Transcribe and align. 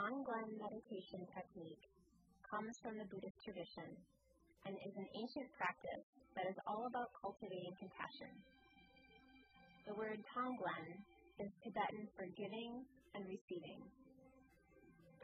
Tonglen 0.00 0.56
meditation 0.56 1.28
technique 1.28 1.84
comes 2.48 2.72
from 2.80 2.96
the 2.96 3.04
Buddhist 3.12 3.36
tradition 3.44 3.84
and 4.64 4.72
is 4.80 4.96
an 4.96 5.04
ancient 5.12 5.52
practice 5.52 6.08
that 6.32 6.48
is 6.48 6.56
all 6.64 6.88
about 6.88 7.12
cultivating 7.20 7.76
compassion. 7.76 8.32
The 9.84 9.92
word 9.92 10.24
Tonglen 10.32 11.04
is 11.36 11.52
Tibetan 11.60 12.08
for 12.16 12.24
giving 12.32 12.80
and 13.12 13.28
receiving. 13.28 13.84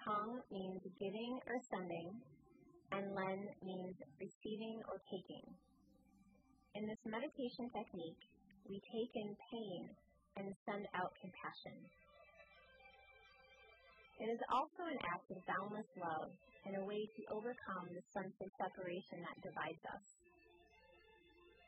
Tong 0.04 0.45
means 0.52 0.84
giving 1.00 1.40
or 1.48 1.56
sending, 1.72 2.12
and 2.93 3.16
Len 3.16 3.48
means 3.64 3.96
receiving 4.20 4.84
or 4.93 5.00
taking. 5.08 5.56
In 6.77 6.84
this 6.84 7.00
meditation 7.09 7.73
technique, 7.73 8.20
we 8.68 8.84
take 8.93 9.12
in 9.16 9.32
pain 9.48 9.88
and 10.37 10.52
send 10.68 10.84
out 10.93 11.16
compassion. 11.16 11.80
It 14.16 14.33
is 14.33 14.41
also 14.48 14.88
an 14.88 15.01
act 15.12 15.29
of 15.30 15.45
boundless 15.45 15.91
love 16.01 16.33
and 16.65 16.77
a 16.80 16.84
way 16.88 17.05
to 17.05 17.23
overcome 17.30 17.87
the 17.93 18.05
sense 18.16 18.33
of 18.41 18.48
separation 18.57 19.20
that 19.20 19.45
divides 19.45 19.84
us. 19.93 20.07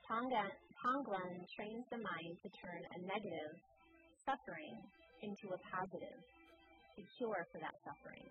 Tonglen 0.09 1.37
trains 1.53 1.84
the 1.92 2.01
mind 2.01 2.34
to 2.41 2.48
turn 2.65 2.80
a 2.80 2.98
negative, 3.05 3.53
suffering, 4.25 4.80
into 5.20 5.53
a 5.53 5.61
positive, 5.69 6.19
a 6.97 7.03
cure 7.19 7.45
for 7.53 7.61
that 7.61 7.77
suffering. 7.84 8.25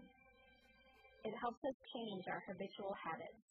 It 1.21 1.35
helps 1.37 1.61
us 1.61 1.77
change 1.93 2.25
our 2.25 2.41
habitual 2.49 2.95
habits, 2.97 3.45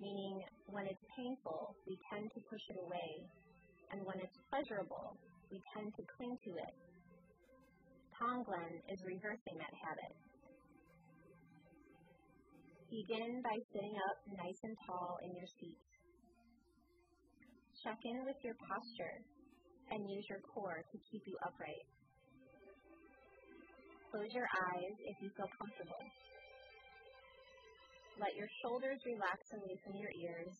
meaning 0.00 0.40
when 0.72 0.86
it's 0.88 1.04
painful, 1.12 1.76
we 1.84 2.00
tend 2.08 2.32
to 2.32 2.40
push 2.48 2.64
it 2.72 2.78
away, 2.80 3.10
and 3.92 4.00
when 4.08 4.16
it's 4.24 4.38
pleasurable, 4.48 5.18
we 5.52 5.60
tend 5.76 5.92
to 5.98 6.02
cling 6.16 6.38
to 6.48 6.52
it. 6.56 6.74
Tonglen 8.14 8.78
is 8.90 9.02
reversing 9.02 9.58
that 9.58 9.74
habit. 9.74 10.14
Begin 12.90 13.42
by 13.42 13.56
sitting 13.74 13.96
up 14.06 14.16
nice 14.38 14.60
and 14.62 14.76
tall 14.86 15.18
in 15.26 15.34
your 15.34 15.50
seat. 15.58 15.80
Check 17.82 17.98
in 18.06 18.22
with 18.24 18.38
your 18.46 18.54
posture 18.62 19.18
and 19.90 20.06
use 20.08 20.24
your 20.30 20.40
core 20.54 20.78
to 20.78 20.96
keep 21.10 21.26
you 21.26 21.36
upright. 21.42 21.86
Close 24.14 24.30
your 24.30 24.46
eyes 24.46 24.96
if 25.10 25.16
you 25.18 25.28
feel 25.34 25.50
comfortable. 25.58 26.02
Let 28.22 28.30
your 28.38 28.46
shoulders 28.62 29.02
relax 29.02 29.42
away 29.58 29.74
from 29.82 29.98
your 29.98 30.14
ears 30.14 30.54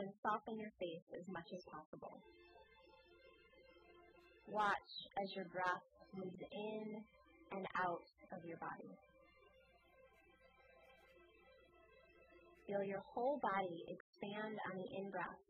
and 0.00 0.08
soften 0.24 0.56
your 0.56 0.72
face 0.80 1.06
as 1.20 1.28
much 1.28 1.46
as 1.52 1.62
possible. 1.68 2.16
Watch 4.48 4.90
as 5.20 5.28
your 5.36 5.44
breath 5.52 5.84
moves 6.16 6.40
in 6.40 6.86
and 7.52 7.66
out 7.78 8.06
of 8.32 8.44
your 8.44 8.58
body. 8.58 8.90
Feel 12.66 12.82
your 12.82 13.02
whole 13.12 13.38
body 13.42 13.84
expand 13.92 14.56
on 14.72 14.78
the 14.80 14.88
in 14.96 15.10
breath 15.10 15.42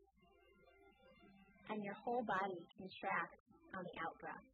and 1.69 1.83
your 1.83 1.95
whole 2.03 2.23
body 2.27 2.59
contract 2.77 3.39
on 3.73 3.83
the 3.83 3.95
out 4.03 4.15
breath. 4.19 4.45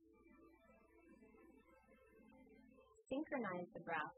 Synchronize 3.09 3.67
the 3.73 3.83
breath, 3.83 4.15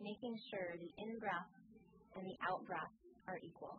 making 0.00 0.34
sure 0.50 0.74
the 0.74 0.90
in 0.98 1.18
breath 1.20 1.52
and 2.16 2.26
the 2.26 2.36
out 2.42 2.64
breath 2.66 2.90
are 3.28 3.38
equal. 3.44 3.78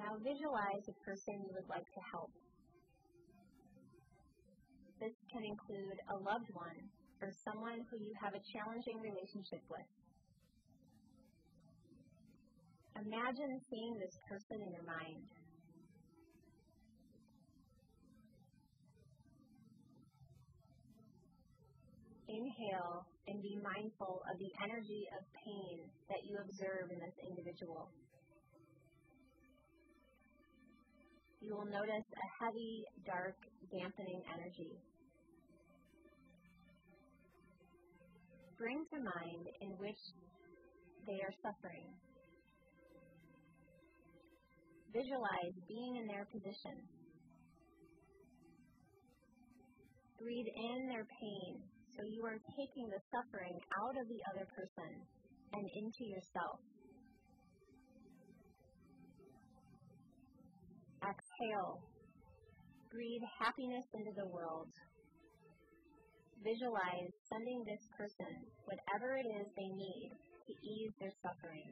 Now 0.00 0.16
visualize 0.24 0.88
a 0.88 0.96
person 1.04 1.44
you 1.44 1.52
would 1.52 1.68
like 1.68 1.84
to 1.84 2.00
help. 2.08 2.32
This 4.96 5.12
can 5.28 5.44
include 5.44 6.00
a 6.08 6.16
loved 6.16 6.48
one 6.56 6.80
or 7.20 7.28
someone 7.44 7.84
who 7.92 8.00
you 8.00 8.16
have 8.16 8.32
a 8.32 8.40
challenging 8.48 8.96
relationship 8.96 9.60
with. 9.68 9.84
Imagine 12.96 13.60
seeing 13.68 14.00
this 14.00 14.16
person 14.24 14.64
in 14.64 14.72
your 14.72 14.88
mind. 14.88 15.28
Inhale 22.28 23.04
and 23.28 23.42
be 23.42 23.60
mindful 23.60 24.24
of 24.32 24.38
the 24.40 24.52
energy 24.64 25.04
of 25.12 25.20
pain 25.44 25.84
that 26.08 26.24
you 26.24 26.40
observe 26.40 26.88
in 26.88 27.00
this 27.04 27.16
individual. 27.20 27.92
You 31.40 31.56
will 31.56 31.66
notice 31.66 32.08
a 32.12 32.26
heavy, 32.44 32.84
dark, 33.06 33.36
dampening 33.72 34.22
energy. 34.32 34.76
Bring 38.58 38.84
to 38.92 38.98
mind 39.00 39.44
in 39.60 39.70
which 39.80 40.02
they 41.06 41.16
are 41.24 41.34
suffering. 41.40 41.88
Visualize 44.92 45.56
being 45.66 45.96
in 45.96 46.06
their 46.06 46.26
position. 46.28 46.76
Breathe 50.20 50.50
in 50.52 50.88
their 50.88 51.06
pain 51.08 51.62
so 51.96 52.08
you 52.08 52.24
are 52.24 52.40
taking 52.56 52.88
the 52.88 53.02
suffering 53.12 53.56
out 53.76 53.96
of 53.96 54.08
the 54.08 54.20
other 54.32 54.46
person 54.56 54.92
and 55.52 55.64
into 55.76 56.04
yourself. 56.08 56.60
Exhale. 61.00 61.80
Breathe 62.92 63.24
happiness 63.40 63.86
into 63.96 64.12
the 64.12 64.28
world. 64.28 64.68
Visualize 66.44 67.12
sending 67.28 67.64
this 67.64 67.80
person 67.96 68.28
whatever 68.68 69.16
it 69.16 69.24
is 69.24 69.46
they 69.56 69.70
need 69.72 70.12
to 70.44 70.52
ease 70.60 70.92
their 71.00 71.12
suffering. 71.24 71.68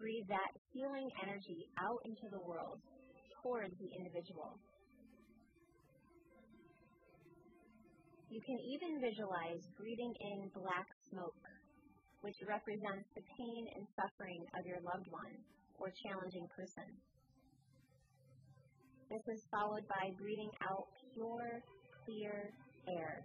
Breathe 0.00 0.28
that 0.28 0.52
healing 0.72 1.08
energy 1.20 1.68
out 1.76 2.00
into 2.08 2.32
the 2.32 2.40
world 2.48 2.80
towards 3.42 3.76
the 3.76 3.92
individual. 3.92 4.56
You 8.32 8.40
can 8.40 8.56
even 8.56 9.04
visualize 9.04 9.60
breathing 9.76 10.14
in 10.32 10.48
black 10.56 10.88
smoke, 11.12 11.44
which 12.24 12.40
represents 12.48 13.04
the 13.12 13.24
pain 13.36 13.62
and 13.76 13.84
suffering 13.92 14.40
of 14.56 14.64
your 14.64 14.80
loved 14.80 15.12
one 15.12 15.36
or 15.78 15.92
challenging 16.02 16.48
person. 16.56 16.84
This 19.10 19.22
is 19.28 19.44
followed 19.50 19.86
by 19.88 20.12
breathing 20.18 20.50
out 20.62 20.86
pure, 21.14 21.62
clear 22.04 22.50
air, 22.88 23.24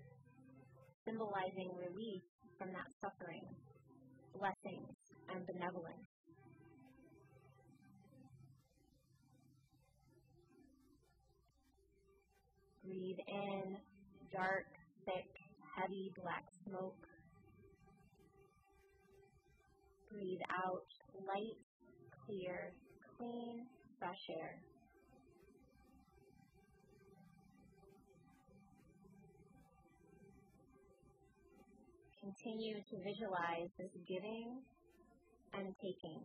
symbolizing 1.05 1.71
relief 1.79 2.21
from 2.57 2.69
that 2.73 2.91
suffering, 2.99 3.45
blessings, 4.37 4.95
and 5.33 5.45
benevolence. 5.47 6.07
Breathe 12.83 13.19
in 13.27 13.77
dark, 14.31 14.67
thick, 15.05 15.27
heavy 15.75 16.11
black 16.21 16.45
smoke. 16.65 17.07
Breathe 20.11 20.39
out 20.51 20.87
light, 21.27 21.59
clear, 22.27 22.73
clean, 23.17 23.65
fresh 23.99 24.19
air. 24.29 24.59
Continue 32.19 32.75
to 32.91 32.95
visualize 32.97 33.71
this 33.79 33.89
giving 34.07 34.59
and 35.53 35.73
taking. 35.81 36.19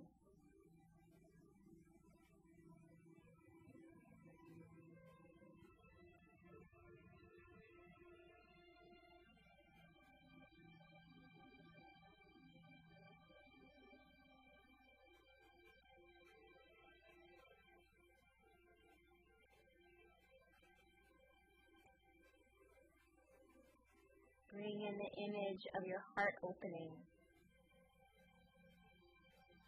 In 24.92 24.98
the 24.98 25.12
image 25.24 25.64
of 25.76 25.86
your 25.86 26.04
heart 26.14 26.34
opening. 26.44 26.92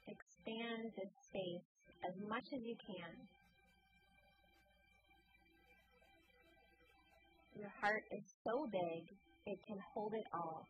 Expand 0.07 0.93
this 0.97 1.13
space 1.25 1.69
as 2.05 2.13
much 2.29 2.45
as 2.53 2.61
you 2.63 2.77
can. 2.85 3.13
Your 7.57 7.73
heart 7.81 8.05
is 8.13 8.25
so 8.45 8.69
big, 8.71 9.09
it 9.47 9.59
can 9.67 9.79
hold 9.95 10.13
it 10.13 10.27
all. 10.35 10.67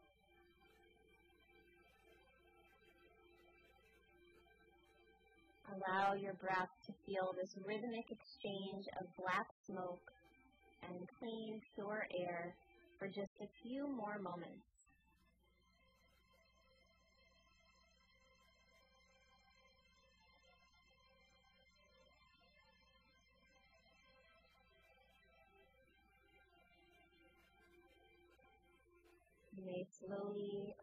Allow 5.75 6.15
your 6.15 6.35
breath 6.35 6.71
to 6.87 6.93
feel 7.07 7.35
this 7.35 7.51
rhythmic 7.67 8.07
exchange 8.07 8.87
of 9.01 9.07
black 9.19 9.49
smoke 9.67 10.07
and 10.87 11.09
clean, 11.19 11.61
pure 11.75 12.07
air 12.21 12.55
for 12.99 13.09
just 13.09 13.33
a 13.41 13.47
few 13.63 13.89
more 13.89 14.19
moments. 14.19 14.67
You 29.57 29.65
may 29.65 29.87
slowly 29.91 30.75